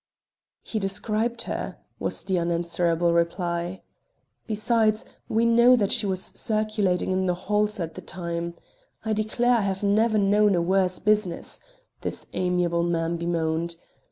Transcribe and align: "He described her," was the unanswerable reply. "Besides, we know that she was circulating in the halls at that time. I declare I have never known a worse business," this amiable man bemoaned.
"He 0.63 0.79
described 0.79 1.43
her," 1.43 1.77
was 1.99 2.23
the 2.23 2.39
unanswerable 2.39 3.13
reply. 3.13 3.83
"Besides, 4.47 5.05
we 5.29 5.45
know 5.45 5.75
that 5.75 5.91
she 5.91 6.07
was 6.07 6.25
circulating 6.33 7.11
in 7.11 7.27
the 7.27 7.35
halls 7.35 7.79
at 7.79 7.93
that 7.93 8.07
time. 8.07 8.55
I 9.05 9.13
declare 9.13 9.53
I 9.57 9.61
have 9.61 9.83
never 9.83 10.17
known 10.17 10.55
a 10.55 10.59
worse 10.63 10.97
business," 10.97 11.59
this 12.01 12.25
amiable 12.33 12.81
man 12.81 13.15
bemoaned. 13.17 13.75